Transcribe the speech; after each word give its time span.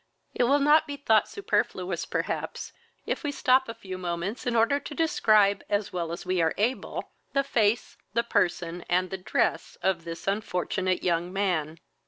It 0.33 0.45
will 0.45 0.57
not 0.57 0.87
be 0.87 0.97
thought 0.97 1.29
superfluous, 1.29 2.07
perhaps, 2.07 2.73
if 3.05 3.21
we 3.23 3.31
stop 3.31 3.69
a 3.69 3.75
few 3.75 3.99
moments, 3.99 4.47
in 4.47 4.55
order 4.55 4.79
to 4.79 4.95
describe, 4.95 5.63
as 5.69 5.93
well 5.93 6.11
as 6.11 6.25
we 6.25 6.41
are 6.41 6.55
able, 6.57 7.11
the 7.33 7.43
face, 7.43 7.97
person, 8.27 8.83
and 8.89 9.11
dress, 9.23 9.77
of 9.83 10.03
this 10.03 10.25
unfortunate 10.27 11.03
young 11.03 11.31
man. 11.31 11.77